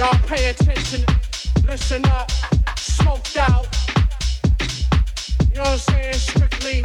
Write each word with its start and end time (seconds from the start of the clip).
Y'all 0.00 0.18
pay 0.26 0.48
attention, 0.48 1.04
listen 1.66 2.02
up, 2.06 2.30
smoked 2.78 3.36
out. 3.36 3.66
You 5.50 5.56
know 5.56 5.60
what 5.60 5.72
I'm 5.72 5.78
saying? 5.78 6.14
Strictly. 6.14 6.82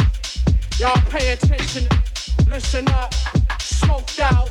Y'all 0.81 1.01
pay 1.09 1.31
attention, 1.31 1.87
listen 2.49 2.85
up, 2.89 3.13
smoked 3.57 4.19
out. 4.19 4.49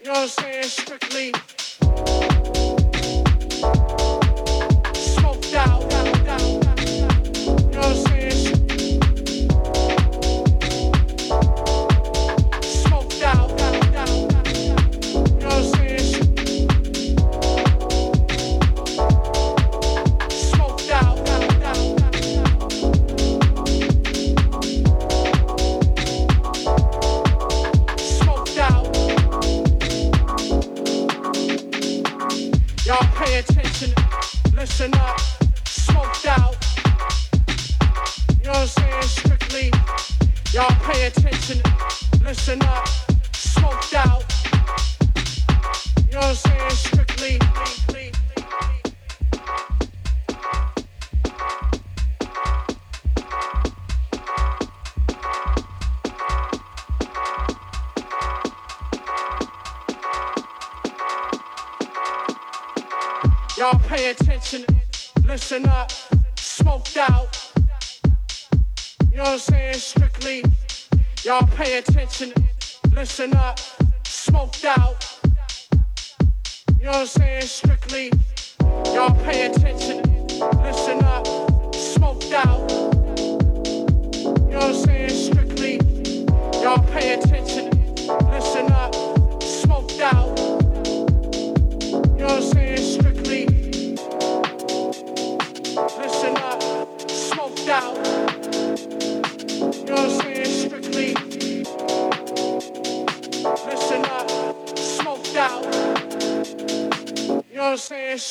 You 0.00 0.06
know 0.06 0.12
what 0.12 0.22
I'm 0.22 0.28
saying? 0.28 0.64
Strictly. 0.64 1.32
Y'all 40.52 40.68
pay 40.82 41.06
attention, 41.06 41.62
listen 42.22 42.60
up, 42.64 42.86
smoked 43.32 43.94
out. 43.94 44.21
Pay 71.62 71.78
attention, 71.78 72.32
listen 72.92 73.32
up. 73.34 73.60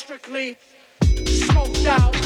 strictly 0.02 0.56
smoked 1.26 1.86
out. 1.86 2.21